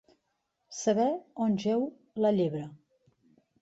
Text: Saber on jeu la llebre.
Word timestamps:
Saber 0.77 1.05
on 1.47 1.55
jeu 1.67 1.87
la 2.25 2.35
llebre. 2.41 2.67